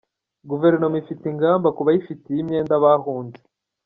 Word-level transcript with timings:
Guverinoma 0.49 0.95
ifite 1.03 1.23
ingamba 1.29 1.67
ku 1.75 1.81
bayifitiye 1.87 2.39
imyenda 2.41 2.83
bahunze. 2.83 3.41